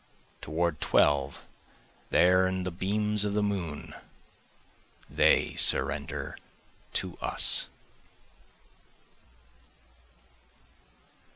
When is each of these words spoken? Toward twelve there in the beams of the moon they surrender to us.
Toward 0.41 0.81
twelve 0.81 1.43
there 2.09 2.47
in 2.47 2.63
the 2.63 2.71
beams 2.71 3.23
of 3.23 3.35
the 3.35 3.43
moon 3.43 3.93
they 5.07 5.53
surrender 5.57 6.35
to 6.93 7.17
us. 7.19 7.67